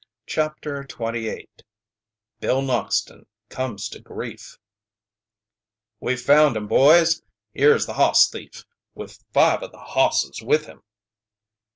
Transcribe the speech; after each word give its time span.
CHAPTER 0.25 0.81
XXVIII 0.81 1.47
BILL 2.39 2.61
NOXTON 2.63 3.27
COMES 3.49 3.87
TO 3.87 3.99
GRIEF 3.99 4.57
"We've 5.99 6.19
found 6.19 6.57
him, 6.57 6.65
boys! 6.67 7.21
Here's 7.53 7.85
the 7.85 7.93
hoss 7.93 8.27
thief, 8.27 8.65
with 8.95 9.23
five 9.31 9.61
o' 9.61 9.67
the 9.67 9.77
hosses 9.77 10.41
with 10.41 10.65
him!" 10.65 10.81